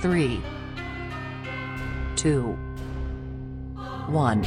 [0.00, 0.40] Three,
[2.16, 2.56] two,
[4.08, 4.46] one.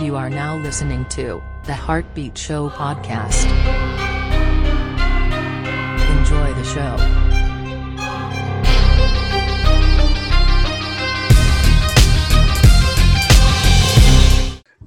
[0.00, 3.44] You are now listening to the Heartbeat Show podcast.
[6.18, 7.33] Enjoy the show.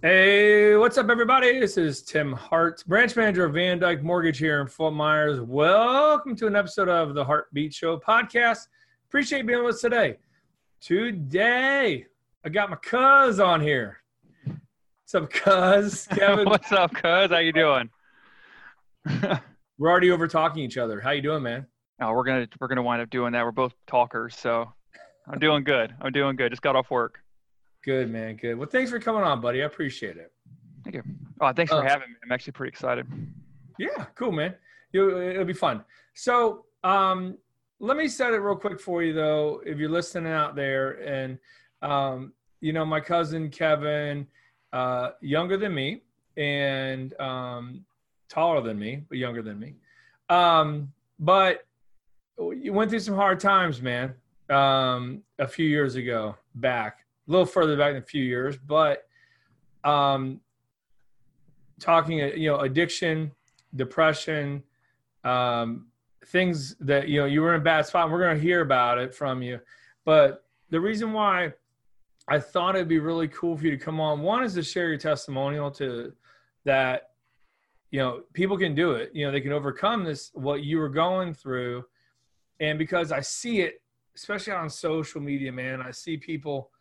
[0.04, 1.60] Hey, what's up, everybody?
[1.60, 5.42] This is Tim Hart, branch manager of Van Dyke Mortgage here in Fort Myers.
[5.42, 8.68] Welcome to an episode of the Heartbeat Show podcast.
[9.08, 10.18] Appreciate being with us today.
[10.82, 12.06] Today,
[12.46, 13.98] I got my cuz on here.
[14.46, 16.08] What's up, cuz?
[16.12, 17.32] Kevin, What's up, cuz?
[17.32, 17.90] How you doing?
[19.80, 21.02] we're already over talking each other.
[21.02, 21.66] How you doing, man?
[22.02, 23.44] oh, we're gonna we're gonna wind up doing that.
[23.44, 24.72] We're both talkers, so
[25.28, 25.96] I'm doing good.
[26.00, 26.52] I'm doing good.
[26.52, 27.20] Just got off work.
[27.84, 28.36] Good, man.
[28.36, 28.56] Good.
[28.58, 29.62] Well, thanks for coming on, buddy.
[29.62, 30.32] I appreciate it.
[30.84, 31.04] Thank you.
[31.40, 32.16] Oh, thanks for Uh, having me.
[32.24, 33.06] I'm actually pretty excited.
[33.78, 34.56] Yeah, cool, man.
[34.92, 35.84] You, it'll be fun.
[36.14, 37.38] So, um,
[37.80, 40.94] let me set it real quick for you, though, if you're listening out there.
[41.04, 41.38] And,
[41.82, 44.26] um, you know, my cousin Kevin,
[44.74, 46.02] uh, younger than me
[46.38, 47.86] and um,
[48.30, 49.76] taller than me, but younger than me.
[50.30, 51.66] Um, but
[52.40, 54.14] you went through some hard times, man,
[54.50, 59.08] um, a few years ago back, a little further back in a few years, but
[59.84, 60.40] um,
[61.80, 63.32] talking, you know, addiction,
[63.76, 64.64] depression,
[65.24, 65.88] um,
[66.28, 68.04] things that you know you were in a bad spot.
[68.04, 69.60] and We're going to hear about it from you,
[70.06, 71.54] but the reason why
[72.28, 74.90] I thought it'd be really cool for you to come on one is to share
[74.90, 76.14] your testimonial to
[76.66, 77.12] that.
[77.90, 79.12] You know, people can do it.
[79.14, 81.86] You know, they can overcome this what you were going through,
[82.60, 83.82] and because I see it,
[84.16, 86.72] especially on social media, man, I see people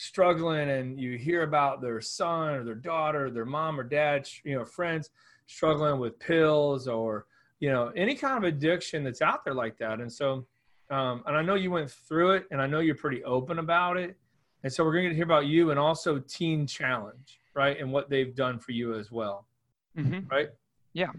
[0.00, 4.56] struggling and you hear about their son or their daughter, their mom or dad, you
[4.56, 5.10] know, friends
[5.46, 7.26] struggling with pills or,
[7.58, 10.00] you know, any kind of addiction that's out there like that.
[10.00, 10.46] And so,
[10.90, 13.98] um, and I know you went through it and I know you're pretty open about
[13.98, 14.16] it.
[14.62, 17.78] And so we're going to hear about you and also Teen Challenge, right?
[17.78, 19.46] And what they've done for you as well,
[19.94, 20.48] hmm right?
[20.94, 21.10] Yeah,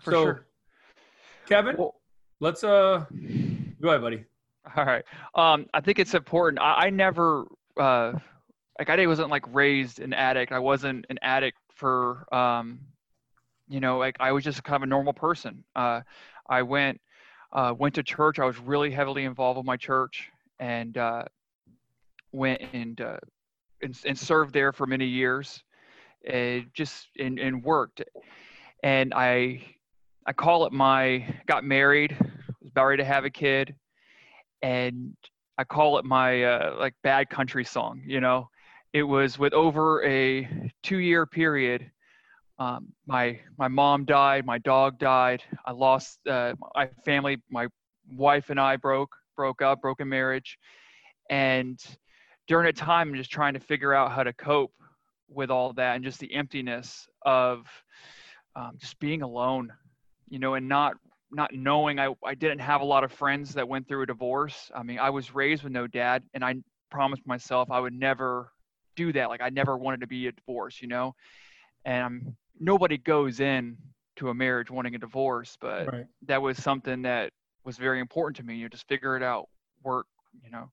[0.00, 0.46] for so, sure.
[1.46, 1.94] Kevin, Well,
[2.40, 3.04] let's, uh,
[3.80, 4.24] go ahead, buddy.
[4.76, 5.04] all right.
[5.36, 6.60] Um, I think it's important.
[6.60, 8.12] I, I never uh,
[8.78, 10.52] like I wasn't like raised an addict.
[10.52, 12.80] I wasn't an addict for um,
[13.68, 15.64] you know, like I was just kind of a normal person.
[15.74, 16.02] Uh,
[16.48, 17.00] I went
[17.52, 18.38] uh, went to church.
[18.38, 21.24] I was really heavily involved with my church and uh,
[22.32, 23.18] went and, uh,
[23.82, 25.62] and and served there for many years.
[26.28, 28.02] And just and, and worked.
[28.82, 29.62] And I
[30.26, 32.16] I call it my got married,
[32.60, 33.76] was about ready to have a kid,
[34.60, 35.16] and
[35.58, 38.02] I call it my uh, like bad country song.
[38.06, 38.48] You know,
[38.92, 41.90] it was with over a two year period.
[42.58, 45.42] Um, my my mom died, my dog died.
[45.64, 47.38] I lost uh, my family.
[47.50, 47.68] My
[48.08, 50.58] wife and I broke broke up, broken marriage,
[51.28, 51.78] and
[52.46, 54.72] during a time, I'm just trying to figure out how to cope
[55.28, 57.66] with all that and just the emptiness of
[58.54, 59.72] um, just being alone,
[60.28, 60.94] you know, and not
[61.30, 64.70] not knowing I, I didn't have a lot of friends that went through a divorce.
[64.74, 66.54] I mean, I was raised with no dad, and I
[66.90, 68.52] promised myself I would never
[68.94, 69.28] do that.
[69.28, 71.14] Like I never wanted to be a divorce, you know.
[71.84, 73.76] And I'm, nobody goes in
[74.16, 76.06] to a marriage wanting a divorce, but Right.
[76.26, 77.32] that was something that
[77.64, 78.56] was very important to me.
[78.56, 79.48] You know, just figure it out,
[79.82, 80.06] work,
[80.42, 80.70] you know.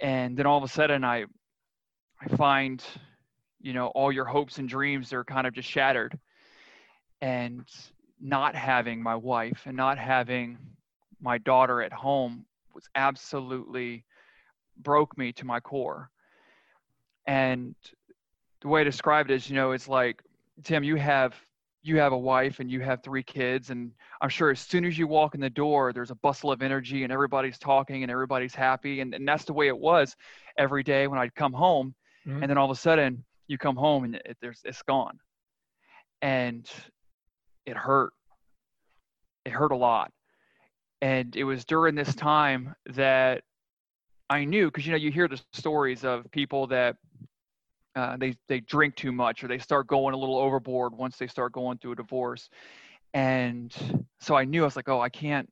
[0.00, 1.24] And then all of a sudden, I
[2.20, 2.82] I find,
[3.60, 6.18] you know, all your hopes and dreams are kind of just shattered,
[7.20, 7.64] and
[8.20, 10.58] not having my wife and not having
[11.20, 14.04] my daughter at home was absolutely
[14.78, 16.10] broke me to my core.
[17.26, 17.74] And
[18.60, 20.22] the way I describe it is, you know, it's like,
[20.62, 21.34] Tim, you have
[21.84, 23.92] you have a wife and you have three kids, and
[24.22, 27.02] I'm sure as soon as you walk in the door, there's a bustle of energy
[27.02, 29.00] and everybody's talking and everybody's happy.
[29.00, 30.16] And, and that's the way it was
[30.56, 31.94] every day when I'd come home.
[32.26, 32.40] Mhm.
[32.40, 35.18] And then all of a sudden you come home and it, there's, it's gone.
[36.22, 36.66] And
[37.66, 38.12] it hurt.
[39.44, 40.12] It hurt a lot.
[41.02, 43.42] And it was during this time that
[44.30, 46.96] I knew, because, you know, you hear the stories of people that
[47.96, 51.26] uh, they they drink too much or they start going a little overboard once they
[51.26, 52.48] start going through a divorce.
[53.12, 53.72] And
[54.20, 55.48] so i knew i was like oh i can't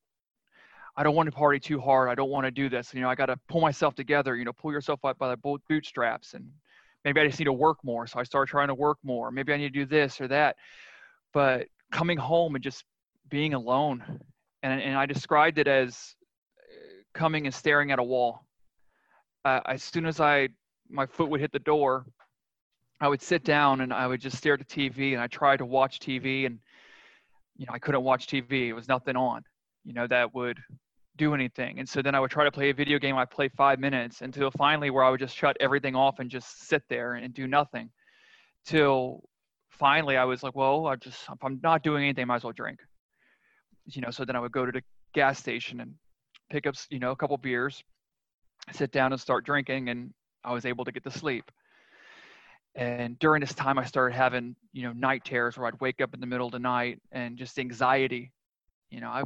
[0.97, 2.09] i don't want to party too hard.
[2.09, 2.93] I don't want to do this.
[2.93, 5.59] You know i got to pull myself together you know pull yourself up by the
[5.69, 6.51] bootstraps and
[7.05, 8.07] maybe i just need to work more.
[8.07, 9.31] So i started trying to work more.
[9.31, 10.57] Maybe i need to do this or that.
[11.33, 12.85] But coming home and just
[13.31, 14.03] being alone
[14.63, 16.17] and, and i described it as
[16.59, 18.45] uh, coming and staring at a wall
[19.45, 20.49] uh, as soon as i
[20.91, 22.05] my foot would hit the door
[23.03, 25.57] I would sit down and I would just stare at the TV and I tried
[25.57, 26.61] to watch TV and
[27.57, 28.69] you know I couldn't watch TV.
[28.69, 29.43] It was nothing on.
[29.85, 30.59] You know that would
[31.17, 31.81] do anything.
[31.81, 33.17] And so then I would try to play a video game.
[33.17, 36.69] I'd play five minutes until finally where I would just shut everything off and just
[36.69, 37.91] sit there and do nothing.
[38.65, 39.25] Till
[39.83, 42.45] finally I was like, well, I just if I'm not doing anything, I might as
[42.45, 42.79] well drink.
[43.87, 44.83] You know, so then I would go to the
[45.13, 45.95] gas station and
[46.51, 47.83] pick up, you know, a couple beers,
[48.71, 50.15] sit down and start drinking, and
[50.45, 51.51] I was able to get to sleep.
[52.77, 56.15] And during this time, I started having, you know, night terrors where I'd wake up
[56.15, 58.31] in the middle of the night and just anxiety,
[58.89, 59.25] you know, I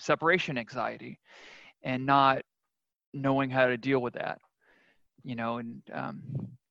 [0.00, 1.20] separation anxiety,
[1.82, 2.40] and not
[3.12, 4.38] knowing how to deal with that,
[5.22, 5.58] you know.
[5.58, 6.22] And um,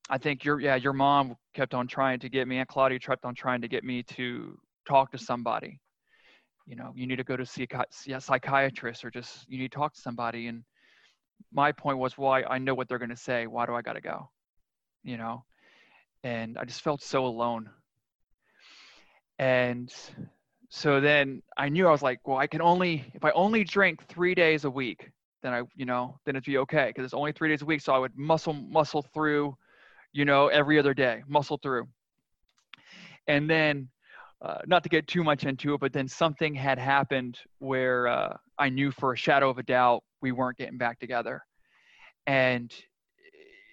[0.10, 3.26] I think your yeah, your mom kept on trying to get me, and Claudia kept
[3.26, 4.58] on trying to get me to
[4.88, 5.80] talk to somebody.
[6.66, 7.68] You know, you need to go to see
[8.14, 10.48] a psychiatrist or just you need to talk to somebody.
[10.48, 10.64] And
[11.52, 13.48] my point was, why well, I, I know what they're going to say.
[13.48, 14.30] Why do I got to go?
[15.04, 15.46] You know,
[16.24, 17.70] and I just felt so alone.
[19.40, 19.94] And
[20.70, 24.06] so then I knew I was like, well, I can only if I only drink
[24.08, 25.12] three days a week,
[25.44, 27.82] then I, you know, then it'd be okay because it's only three days a week.
[27.82, 29.56] So I would muscle muscle through,
[30.18, 31.88] you know, every other day, muscle through.
[33.28, 33.88] And then,
[34.42, 38.36] uh, not to get too much into it, but then something had happened where uh,
[38.58, 41.44] I knew for a shadow of a doubt we weren't getting back together,
[42.26, 42.74] and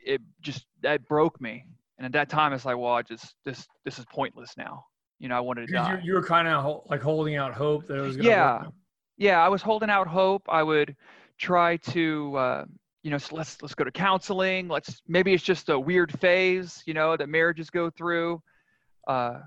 [0.05, 1.65] it just that broke me.
[1.97, 4.85] And at that time, it's like, well, I just this this is pointless now.
[5.19, 5.95] You know, I wanted to die.
[5.95, 8.17] You, you were kind of like holding out hope that it was.
[8.17, 8.73] yeah, work.
[9.17, 10.43] yeah, I was holding out hope.
[10.49, 10.95] I would
[11.39, 12.65] try to, uh,
[13.05, 14.67] you know, so let's let's go to counseling.
[14.67, 18.43] Let's maybe it's just a weird phase, you know, that marriages go through.
[19.07, 19.41] Uh,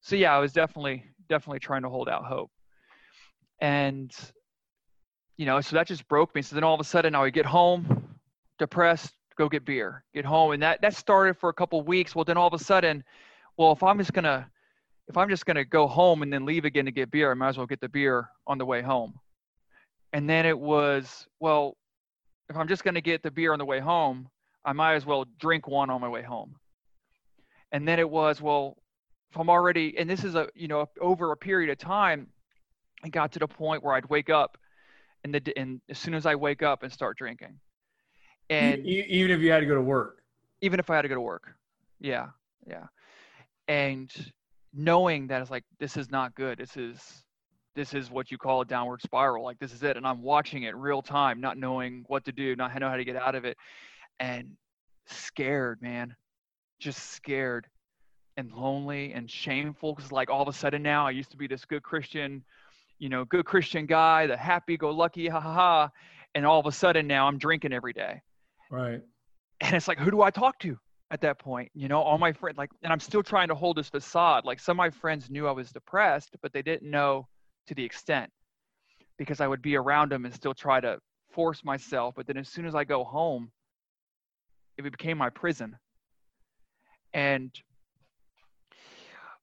[0.00, 2.50] so yeah, I was definitely definitely trying to hold out hope,
[3.60, 4.12] and
[5.36, 6.42] you know, so that just broke me.
[6.42, 8.18] So then all of a sudden, I would get home,
[8.58, 12.16] depressed, go get beer, get home, and that that started for a couple weeks.
[12.16, 13.04] Well, then all of a sudden,
[13.56, 14.50] well, if I'm just gonna
[15.06, 17.50] if I'm just gonna go home and then leave again to get beer, I might
[17.50, 19.20] as well get the beer on the way home.
[20.12, 21.76] And then it was, well,
[22.48, 24.28] if I'm just gonna get the beer on the way home,
[24.64, 26.56] I might as well drink one on my way home.
[27.72, 28.76] And then it was, well,
[29.30, 32.28] if I'm already, and this is a, you know, over a period of time,
[33.02, 34.58] I got to the point where I'd wake up,
[35.24, 37.58] and the, and as soon as I wake up and start drinking,
[38.50, 40.18] and even if you had to go to work.
[40.60, 41.54] Even if i had to go to work.
[41.98, 42.28] Yeah
[42.66, 42.86] yeah.
[43.68, 44.10] And
[44.72, 46.58] knowing that it's like this is not good.
[46.58, 47.24] This is
[47.74, 50.64] this is what you call a downward spiral like this is it and i'm watching
[50.64, 53.44] it real time not knowing what to do not know how to get out of
[53.44, 53.56] it
[54.20, 54.50] and
[55.06, 56.14] scared man
[56.78, 57.66] just scared
[58.36, 61.46] and lonely and shameful because like all of a sudden now i used to be
[61.46, 62.42] this good christian
[62.98, 65.90] you know good christian guy the happy go lucky ha ha ha
[66.34, 68.20] and all of a sudden now i'm drinking every day
[68.72, 69.02] Right.
[69.60, 70.78] And it's like, who do I talk to
[71.10, 71.70] at that point?
[71.74, 74.44] You know, all my friends, like, and I'm still trying to hold this facade.
[74.46, 77.28] Like, some of my friends knew I was depressed, but they didn't know
[77.68, 78.30] to the extent
[79.18, 80.98] because I would be around them and still try to
[81.32, 82.14] force myself.
[82.16, 83.50] But then as soon as I go home,
[84.78, 85.76] it became my prison.
[87.14, 87.50] And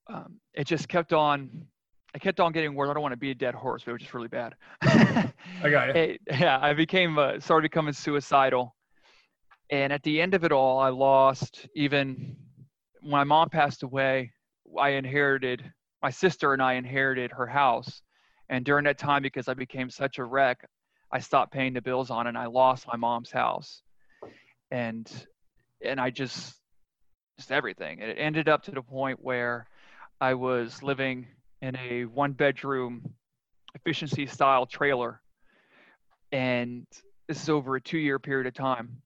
[0.08, 1.68] um, it just kept on
[2.16, 2.90] I kept on getting worse.
[2.90, 4.56] I don't want to be a dead horse, but it was just really bad.
[4.82, 5.32] I
[5.70, 6.20] got it.
[6.28, 8.76] Yeah, I became uh, started becoming suicidal,
[9.70, 12.36] and at the end of it all, I lost even
[13.02, 14.32] when my mom passed away.
[14.80, 15.72] I inherited
[16.02, 18.02] my sister and I inherited her house,
[18.50, 20.68] and during that time, because I became such a wreck,
[21.12, 23.82] I stopped paying the bills on, and I lost my mom's house,
[24.72, 25.10] and
[25.84, 26.56] and I just
[27.38, 28.02] just everything.
[28.02, 29.68] And it ended up to the point where
[30.20, 31.28] I was living
[31.62, 33.14] in a one bedroom
[33.76, 35.22] efficiency style trailer,
[36.32, 36.86] and
[37.28, 39.02] this is over a two year period of time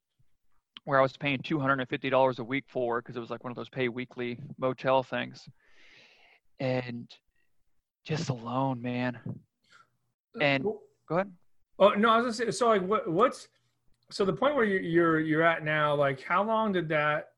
[0.85, 3.69] where I was paying $250 a week for because it was like one of those
[3.69, 5.47] pay weekly motel things.
[6.59, 7.09] And
[8.03, 9.17] just alone, man.
[10.39, 10.81] And go
[11.11, 11.31] ahead.
[11.79, 12.57] Oh no, I was gonna say.
[12.57, 13.47] So like, what, what's
[14.11, 15.95] so the point where you're, you're you're at now?
[15.95, 17.29] Like, how long did that?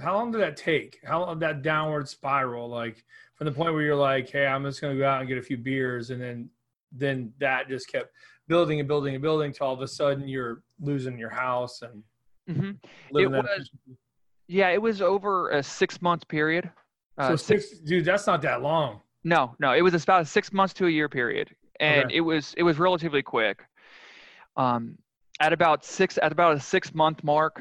[0.00, 0.98] How long did that take?
[1.04, 2.68] How long that downward spiral?
[2.68, 5.38] Like from the point where you're like, hey, I'm just gonna go out and get
[5.38, 6.50] a few beers, and then
[6.92, 8.12] then that just kept
[8.48, 12.02] building and building and building till all of a sudden you're losing your house and
[12.48, 13.18] Mm-hmm.
[13.18, 13.70] It was,
[14.46, 16.70] yeah, it was over a six month period.
[17.18, 19.00] Uh, so six, six, dude, that's not that long.
[19.28, 22.16] No, no, it was about a six months to a year period, and okay.
[22.16, 23.62] it was it was relatively quick.
[24.56, 24.96] Um,
[25.38, 27.60] at about six at about a six month mark,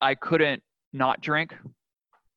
[0.00, 0.60] I couldn't
[0.92, 1.54] not drink.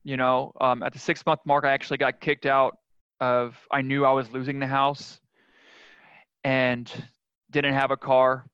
[0.04, 2.78] You know, um, at the six month mark, I actually got kicked out
[3.20, 3.58] of.
[3.72, 5.20] I knew I was losing the house,
[6.44, 6.92] and
[7.50, 8.46] didn't have a car.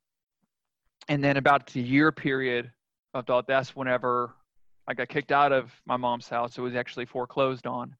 [1.09, 2.71] And then about the year period,
[3.13, 4.33] I thought that's whenever
[4.87, 6.57] I got kicked out of my mom's house.
[6.57, 7.93] It was actually foreclosed on,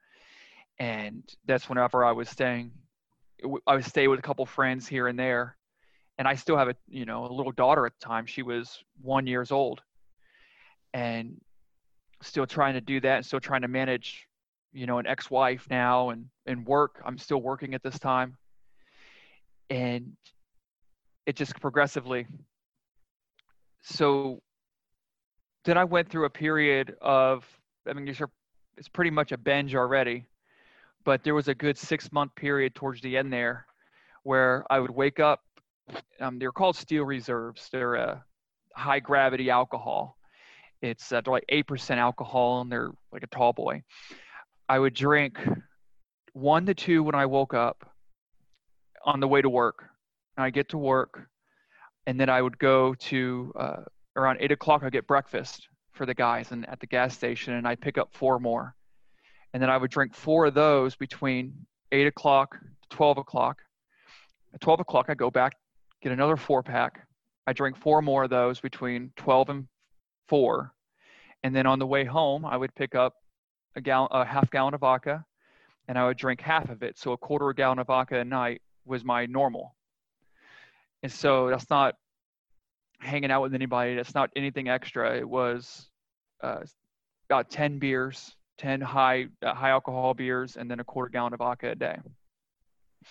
[0.82, 2.72] and that's whenever I was staying.
[3.68, 5.56] I would stay with a couple friends here and there,
[6.18, 8.26] and I still have a you know a little daughter at the time.
[8.26, 9.82] She was one years old,
[10.92, 11.40] and
[12.24, 14.28] still trying to do that, and still trying to manage,
[14.74, 17.00] you know, an ex-wife now and and work.
[17.06, 18.36] I'm still working at this time,
[19.70, 20.14] and
[21.28, 22.26] it just progressively.
[23.84, 24.42] So
[25.64, 27.46] then I went through a period of
[27.88, 28.08] I mean,
[28.78, 30.26] it's pretty much a binge already,
[31.04, 33.66] but there was a good six month period towards the end there
[34.24, 35.42] where I would wake up.
[36.20, 37.68] Um, they're called steel reserves.
[37.72, 38.24] They're a
[38.76, 40.18] high gravity alcohol.
[40.82, 43.84] It's uh, like eight percent alcohol, and they're like a tall boy.
[44.70, 45.38] I would drink
[46.34, 47.90] one to two when I woke up
[49.06, 49.86] on the way to work.
[50.38, 51.28] I get to work,
[52.08, 53.82] and then I would go to uh,
[54.16, 54.82] around eight o'clock.
[54.84, 58.10] I get breakfast for the guys and at the gas station, and I'd pick up
[58.14, 58.76] four more,
[59.54, 61.54] and then I would drink four of those between
[61.92, 63.62] eight o'clock to twelve o'clock.
[64.54, 65.54] At twelve o'clock, I go back,
[66.02, 67.08] get another four pack.
[67.48, 69.68] I drink four more of those between twelve and
[70.28, 70.74] four,
[71.44, 73.16] and then on the way home, I would pick up
[73.76, 75.26] a gallon, a half gallon of vodka,
[75.88, 76.98] and I would drink half of it.
[76.98, 79.76] So a quarter of a gallon of vodka a night was my normal.
[81.04, 81.96] And so that's not
[83.00, 83.96] hanging out with anybody.
[83.96, 85.18] That's not anything extra.
[85.18, 85.90] It was
[86.42, 86.60] uh,
[87.30, 91.40] about 10 beers, 10 high uh, high alcohol beers, and then a quarter gallon of
[91.40, 91.98] vodka a day.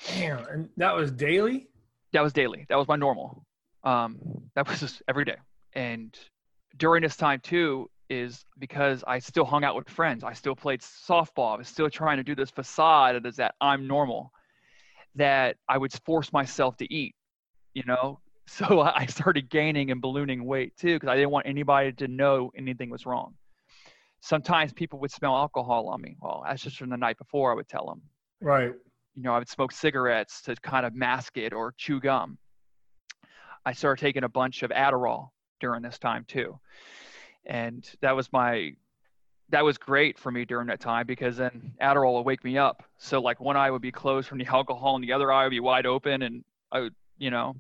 [0.07, 1.69] Damn, and that was daily.
[2.13, 2.67] That was daily.
[2.69, 3.45] That was my normal.
[3.83, 4.19] Um,
[4.55, 5.37] that was just every day.
[5.73, 6.17] And
[6.77, 10.23] during this time too, is because I still hung out with friends.
[10.25, 11.55] I still played softball.
[11.55, 14.33] I was still trying to do this facade as that I'm normal.
[15.17, 17.17] That I would force myself to eat,
[17.75, 21.93] you know, so I started gaining and ballooning weight too because I didn't want anybody
[21.93, 23.35] to know anything was wrong.
[24.21, 26.17] Sometimes people would smell alcohol on me.
[26.21, 27.53] Well, that's just from the night before.
[27.53, 28.03] I would tell them.
[28.41, 28.73] Right.
[29.17, 32.39] You know, I would smoke cigarettes to kind of mask it or chew gum.
[33.65, 35.29] I started taking a bunch of Adderall
[35.61, 36.59] during this time too,
[37.47, 38.73] and that was my
[39.51, 42.85] that was great for me during that time because then Adderall would wake me up.
[42.99, 45.51] So like one eye would be closed from the alcohol and the other eye would
[45.51, 47.57] be wide open and I would, you know,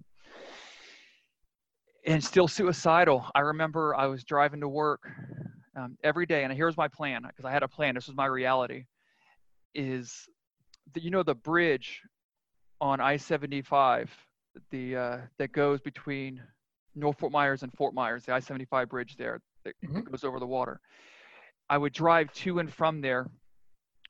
[2.06, 3.26] and still suicidal.
[3.34, 5.02] I remember I was driving to work
[5.76, 7.94] um, every day, and here's my plan because I had a plan.
[7.94, 8.84] This was my reality.
[9.74, 10.28] Is
[10.94, 12.02] that you know the bridge
[12.80, 14.08] on I-75,
[14.70, 16.42] the uh, that goes between
[16.94, 20.00] North Fort Myers and Fort Myers, the I-75 bridge there that mm-hmm.
[20.00, 20.80] goes over the water.
[21.68, 23.30] I would drive to and from there,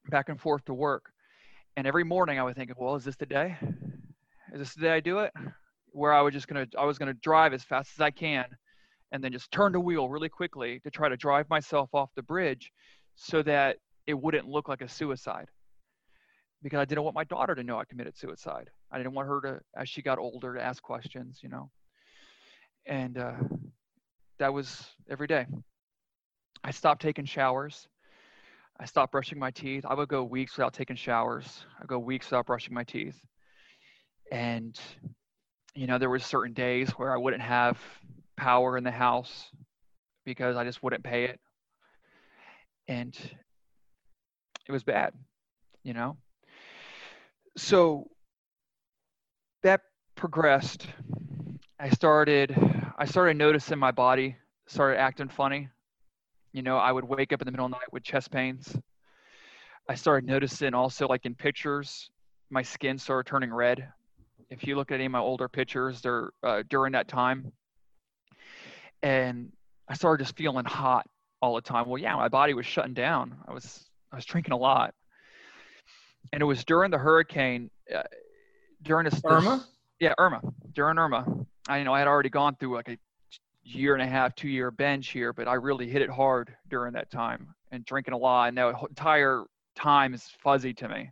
[0.08, 1.10] back and forth to work,
[1.76, 3.56] and every morning I would think, well, is this the day?
[4.52, 5.32] Is this the day I do it?
[5.92, 8.46] where I was just gonna I was gonna drive as fast as I can,
[9.12, 12.22] and then just turn the wheel really quickly to try to drive myself off the
[12.22, 12.70] bridge,
[13.16, 13.76] so that
[14.06, 15.48] it wouldn't look like a suicide.
[16.62, 18.68] Because I didn't want my daughter to know I committed suicide.
[18.92, 21.70] I didn't want her to, as she got older, to ask questions, you know.
[22.86, 23.34] And uh,
[24.38, 25.46] that was every day.
[26.62, 27.88] I stopped taking showers.
[28.78, 29.84] I stopped brushing my teeth.
[29.88, 31.64] I would go weeks without taking showers.
[31.80, 33.18] I go weeks without brushing my teeth.
[34.32, 34.78] And
[35.74, 37.78] you know, there was certain days where I wouldn't have
[38.40, 39.50] power in the house
[40.24, 41.38] because I just wouldn't pay it.
[42.88, 43.14] And
[44.66, 45.12] it was bad,
[45.84, 46.16] you know.
[47.58, 48.08] So
[49.62, 49.82] that
[50.16, 50.86] progressed.
[51.78, 52.54] I started
[52.98, 55.68] I started noticing my body started acting funny.
[56.52, 58.74] You know, I would wake up in the middle of the night with chest pains.
[59.86, 62.10] I started noticing also like in pictures,
[62.48, 63.92] my skin started turning red
[64.50, 67.52] if you look at any of my older pictures, they're uh, during that time,
[69.02, 69.52] and
[69.88, 71.06] I started just feeling hot
[71.42, 71.88] all the time.
[71.88, 73.36] Well, yeah, my body was shutting down.
[73.46, 74.94] I was I was drinking a lot,
[76.32, 78.02] and it was during the hurricane, uh,
[78.82, 79.58] during this Irma.
[79.58, 79.66] This,
[80.00, 80.40] yeah, Irma.
[80.72, 81.26] During Irma,
[81.68, 82.98] I you know I had already gone through like a
[83.62, 86.94] year and a half, two year bench here, but I really hit it hard during
[86.94, 88.48] that time and drinking a lot.
[88.48, 89.44] And that entire
[89.76, 91.10] time is fuzzy to me.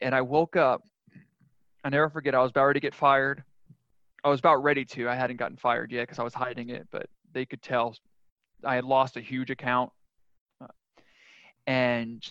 [0.00, 0.82] And I woke up
[1.84, 2.34] I never forget.
[2.34, 3.44] I was about ready to get fired.
[4.24, 5.08] I was about ready to.
[5.08, 7.94] I hadn't gotten fired yet because I was hiding it, but they could tell
[8.64, 9.92] I had lost a huge account.
[10.60, 10.66] Uh,
[11.66, 12.26] and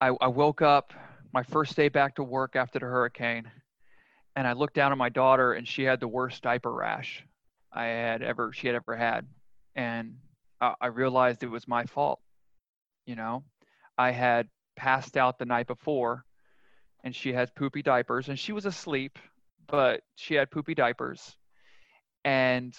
[0.00, 0.92] I, I woke up
[1.32, 3.48] my first day back to work after the hurricane,
[4.34, 7.24] and I looked down at my daughter, and she had the worst diaper rash
[7.72, 9.26] I had ever she had ever had,
[9.76, 10.16] and
[10.60, 12.20] I, I realized it was my fault.
[13.06, 13.44] You know,
[13.96, 16.24] I had passed out the night before
[17.04, 19.18] and she had poopy diapers and she was asleep
[19.72, 21.36] but she had poopy diapers
[22.24, 22.76] and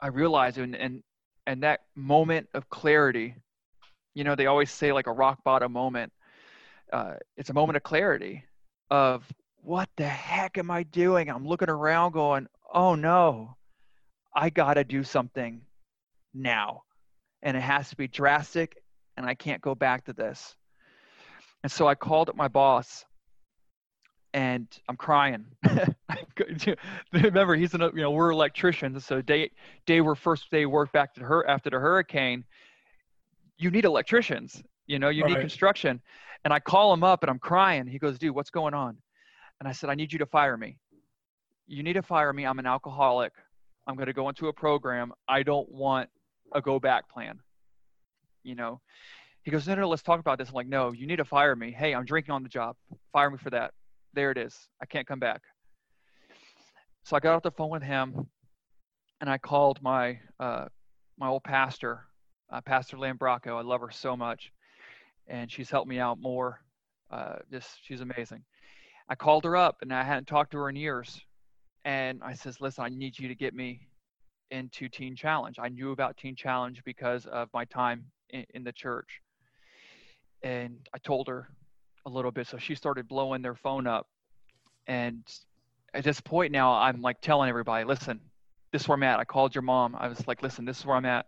[0.00, 1.02] i realized and and
[1.46, 3.34] and that moment of clarity
[4.14, 6.10] you know they always say like a rock bottom moment
[6.92, 8.44] uh, it's a moment of clarity
[8.90, 9.24] of
[9.62, 11.28] what the heck am I doing?
[11.28, 13.56] I'm looking around going, oh no,
[14.34, 15.62] I got to do something
[16.34, 16.82] now.
[17.42, 18.82] And it has to be drastic,
[19.16, 20.54] and I can't go back to this.
[21.62, 23.04] And so I called up my boss,
[24.32, 25.44] and I'm crying.
[27.12, 29.04] Remember, he's an, you know, we're electricians.
[29.04, 29.50] So day,
[29.86, 32.44] day we're first day work back to her after the hurricane,
[33.58, 35.32] you need electricians, you know, you right.
[35.32, 36.00] need construction.
[36.44, 37.86] And I call him up and I'm crying.
[37.86, 38.96] He goes, dude, what's going on?
[39.58, 40.78] And I said, I need you to fire me.
[41.66, 42.46] You need to fire me.
[42.46, 43.32] I'm an alcoholic.
[43.86, 45.12] I'm going to go into a program.
[45.28, 46.08] I don't want
[46.54, 47.38] a go back plan.
[48.42, 48.80] You know,
[49.42, 50.48] he goes, no, no, let's talk about this.
[50.48, 51.72] I'm like, no, you need to fire me.
[51.72, 52.76] Hey, I'm drinking on the job.
[53.12, 53.72] Fire me for that.
[54.12, 54.68] There it is.
[54.82, 55.42] I can't come back.
[57.04, 58.26] So I got off the phone with him
[59.20, 60.66] and I called my, uh,
[61.18, 62.06] my old pastor,
[62.52, 63.58] uh, Pastor Lambraco.
[63.58, 64.52] I love her so much.
[65.28, 66.60] And she's helped me out more.
[67.10, 68.42] Uh, just, she's amazing.
[69.08, 71.20] I called her up and I hadn't talked to her in years.
[71.84, 73.88] And I says, listen, I need you to get me
[74.50, 75.56] into Teen Challenge.
[75.60, 79.20] I knew about Teen Challenge because of my time in, in the church.
[80.42, 81.48] And I told her
[82.06, 82.46] a little bit.
[82.46, 84.06] So she started blowing their phone up.
[84.86, 85.22] And
[85.94, 88.20] at this point now, I'm like telling everybody, listen,
[88.72, 89.18] this is where I'm at.
[89.18, 89.96] I called your mom.
[89.98, 91.26] I was like, listen, this is where I'm at.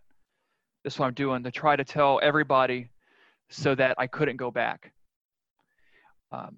[0.84, 2.88] This is what I'm doing to try to tell everybody
[3.50, 4.92] so that I couldn't go back.
[6.30, 6.56] Um,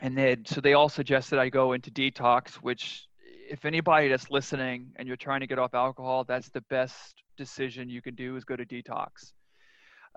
[0.00, 3.06] and then so they all suggested I go into detox, which
[3.48, 7.88] if anybody that's listening and you're trying to get off alcohol, that's the best decision
[7.88, 9.32] you can do is go to detox.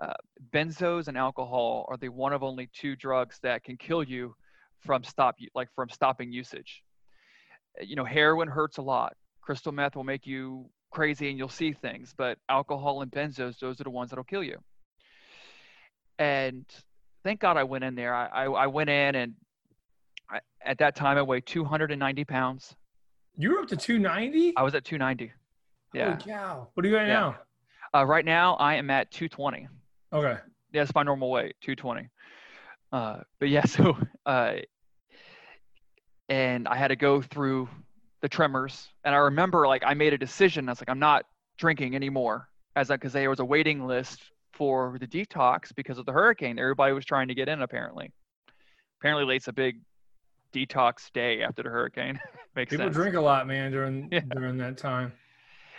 [0.00, 0.12] Uh,
[0.52, 4.34] benzos and alcohol are the one of only two drugs that can kill you
[4.78, 6.82] from stop like from stopping usage.
[7.80, 9.14] You know, heroin hurts a lot.
[9.40, 13.80] Crystal meth will make you crazy and you'll see things, but alcohol and benzos, those
[13.80, 14.58] are the ones that'll kill you.
[16.18, 16.64] And
[17.24, 18.14] thank God I went in there.
[18.14, 19.34] I, I, I went in and
[20.30, 22.74] I, at that time I weighed 290 pounds.
[23.36, 24.56] You were up to 290?
[24.56, 25.32] I was at 290.
[25.94, 26.10] Yeah.
[26.10, 26.68] Holy cow.
[26.74, 27.12] What are you at yeah.
[27.12, 27.36] now?
[27.94, 29.68] Uh, right now I am at 220.
[30.12, 30.38] Okay.
[30.72, 32.08] Yeah, that's my normal weight, 220.
[32.92, 34.54] Uh, but yeah, so uh,
[36.28, 37.68] and I had to go through
[38.20, 40.68] the tremors, and I remember like I made a decision.
[40.68, 41.24] I was like, I'm not
[41.56, 44.20] drinking anymore, as because there was a waiting list
[44.52, 46.58] for the detox because of the hurricane.
[46.58, 48.12] Everybody was trying to get in apparently.
[49.00, 49.80] Apparently, it's a big
[50.52, 52.18] detox day after the hurricane.
[52.56, 52.96] Makes People sense.
[52.96, 54.20] drink a lot, man, during yeah.
[54.20, 55.12] during that time.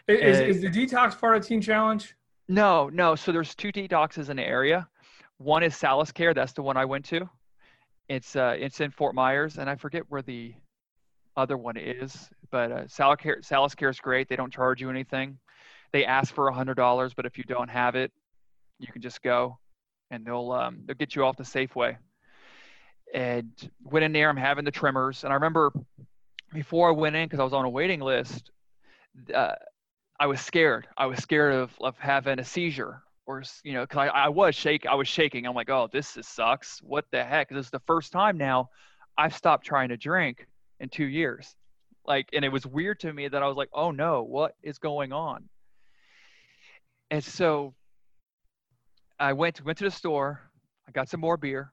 [0.08, 2.15] Is, is the detox part of Teen Challenge?
[2.50, 3.16] No, no.
[3.16, 4.88] So there's two detoxes in the area.
[5.38, 6.34] One is SalusCare.
[6.34, 7.30] That's the one I went to.
[8.10, 10.56] It's uh, it's in Fort Myers, and I forget where the
[11.38, 12.28] other one is.
[12.50, 14.28] But uh, SalusCare, SalusCare is great.
[14.28, 15.38] They don't charge you anything.
[15.94, 18.12] They ask for a hundred dollars, but if you don't have it,
[18.80, 19.60] you can just go,
[20.10, 21.98] and they'll um, they'll get you off the safe way.
[23.14, 23.52] And
[23.84, 24.28] went in there.
[24.28, 25.72] I'm having the tremors, and I remember
[26.52, 28.50] before I went in because I was on a waiting list.
[29.34, 29.54] Uh,
[30.20, 30.88] I was scared.
[30.98, 34.56] I was scared of, of having a seizure or, you know, cause I, I was
[34.56, 34.86] shake.
[34.86, 35.46] I was shaking.
[35.46, 36.80] I'm like, oh, this is, sucks.
[36.82, 37.50] What the heck?
[37.50, 38.70] This is the first time now
[39.18, 40.46] I've stopped trying to drink
[40.80, 41.56] in two years.
[42.06, 44.78] Like, and it was weird to me that I was like, oh no, what is
[44.78, 45.48] going on?
[47.12, 47.74] And so
[49.20, 50.42] I went, went to the store.
[50.88, 51.72] I got some more beer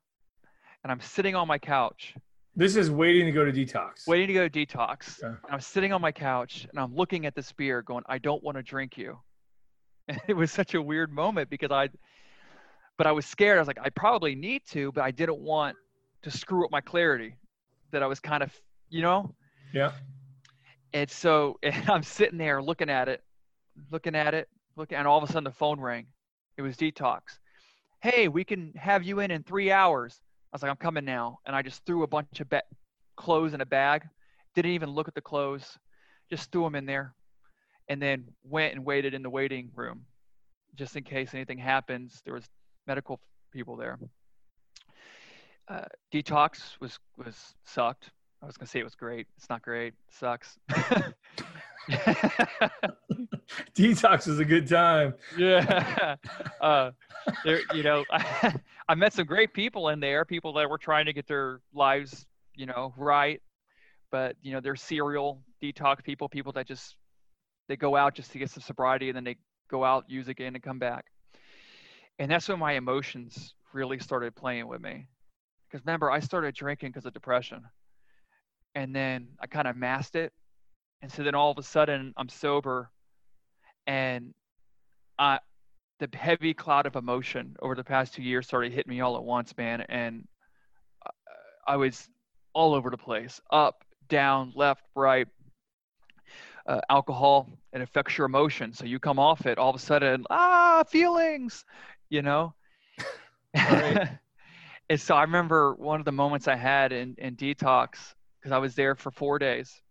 [0.84, 2.14] and I'm sitting on my couch
[2.56, 4.06] this is waiting to go to detox.
[4.06, 5.22] Waiting to go to detox.
[5.22, 5.36] Okay.
[5.50, 8.56] I'm sitting on my couch and I'm looking at this beer going, I don't want
[8.56, 9.18] to drink you.
[10.08, 11.88] And it was such a weird moment because I,
[12.96, 13.58] but I was scared.
[13.58, 15.76] I was like, I probably need to, but I didn't want
[16.22, 17.34] to screw up my clarity
[17.90, 18.52] that I was kind of,
[18.88, 19.34] you know?
[19.74, 19.90] Yeah.
[20.92, 23.24] And so and I'm sitting there looking at it,
[23.90, 26.06] looking at it, looking, and all of a sudden the phone rang.
[26.56, 27.20] It was detox.
[28.00, 30.20] Hey, we can have you in in three hours
[30.56, 31.38] was like, I'm coming now.
[31.46, 32.62] And I just threw a bunch of ba-
[33.16, 34.02] clothes in a bag.
[34.54, 35.78] Didn't even look at the clothes.
[36.30, 37.14] Just threw them in there.
[37.88, 40.06] And then went and waited in the waiting room
[40.74, 42.22] just in case anything happens.
[42.24, 42.44] There was
[42.86, 43.20] medical
[43.52, 43.98] people there.
[45.68, 48.10] Uh, detox was was sucked.
[48.42, 49.26] I was gonna say it was great.
[49.36, 49.94] It's not great.
[50.08, 50.58] It sucks.
[53.74, 55.14] Detox is a good time.
[55.36, 56.16] Yeah.
[56.60, 56.90] Uh,
[57.44, 58.54] there, you know, I,
[58.88, 62.26] I met some great people in there, people that were trying to get their lives,
[62.54, 63.40] you know, right.
[64.10, 66.96] But, you know, they're serial detox people, people that just,
[67.68, 69.36] they go out just to get some sobriety and then they
[69.70, 71.04] go out, use again and come back.
[72.18, 75.06] And that's when my emotions really started playing with me.
[75.70, 77.62] Because remember, I started drinking because of depression.
[78.76, 80.32] And then I kind of masked it.
[81.02, 82.90] And so then all of a sudden I'm sober
[83.86, 84.34] and
[85.18, 85.40] I,
[85.98, 89.24] the heavy cloud of emotion over the past two years started hitting me all at
[89.24, 89.80] once, man.
[89.88, 90.28] And
[91.66, 92.06] I was
[92.52, 95.26] all over the place, up, down, left, right.
[96.66, 100.24] Uh, alcohol it affects your emotion, so you come off it all of a sudden.
[100.28, 101.64] Ah, feelings,
[102.10, 102.54] you know.
[104.88, 108.14] And so I remember one of the moments I had in, in detox
[108.46, 109.82] because I was there for four days.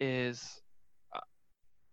[0.00, 0.62] Is
[1.14, 1.20] uh,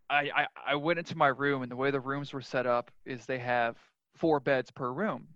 [0.09, 2.91] I, I I went into my room and the way the rooms were set up
[3.05, 3.75] is they have
[4.15, 5.27] four beds per room,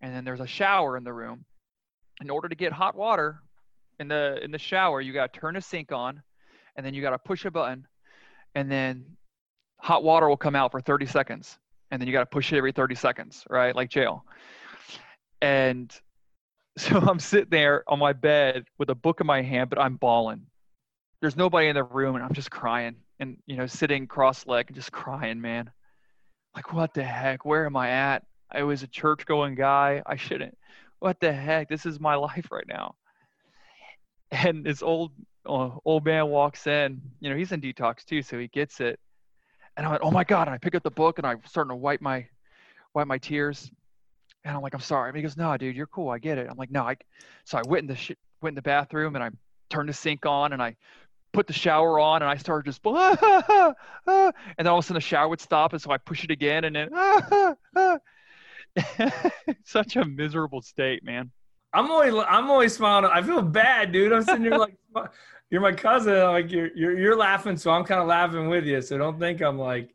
[0.00, 1.44] and then there's a shower in the room.
[2.22, 3.40] In order to get hot water
[3.98, 6.22] in the in the shower, you got to turn a sink on,
[6.76, 7.86] and then you got to push a button,
[8.54, 9.04] and then
[9.78, 11.58] hot water will come out for 30 seconds,
[11.90, 13.76] and then you got to push it every 30 seconds, right?
[13.76, 14.24] Like jail.
[15.42, 15.94] And
[16.78, 19.96] so I'm sitting there on my bed with a book in my hand, but I'm
[19.96, 20.46] bawling.
[21.20, 24.76] There's nobody in the room, and I'm just crying, and you know, sitting cross-legged and
[24.76, 25.70] just crying, man.
[26.54, 27.44] Like, what the heck?
[27.44, 28.24] Where am I at?
[28.50, 30.02] I was a church-going guy.
[30.06, 30.56] I shouldn't.
[30.98, 31.68] What the heck?
[31.68, 32.94] This is my life right now.
[34.30, 35.12] And this old
[35.46, 37.00] uh, old man walks in.
[37.20, 38.98] You know, he's in detox too, so he gets it.
[39.76, 41.70] And I went, "Oh my god!" And I pick up the book and I'm starting
[41.70, 42.26] to wipe my
[42.94, 43.70] wipe my tears.
[44.44, 46.10] And I'm like, "I'm sorry." And he goes, "No, dude, you're cool.
[46.10, 46.96] I get it." I'm like, "No, I."
[47.44, 49.30] So I went in the sh- went in the bathroom and I
[49.68, 50.76] turned the sink on and I
[51.32, 53.74] put the shower on and I started just ah, ah,
[54.06, 56.24] ah, and then all of a sudden the shower would stop and so I push
[56.24, 56.90] it again and then
[59.64, 61.30] such a miserable state, man.
[61.72, 63.10] I'm only I'm only smiling.
[63.12, 64.12] I feel bad, dude.
[64.12, 64.76] I'm sitting here like
[65.50, 66.18] you're my cousin.
[66.24, 68.80] Like you're you're you're laughing, so I'm kind of laughing with you.
[68.82, 69.94] So don't think I'm like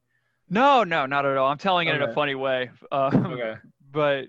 [0.49, 1.49] No, no, not at all.
[1.49, 2.71] I'm telling it in a funny way.
[2.91, 3.55] Uh, okay.
[3.91, 4.25] But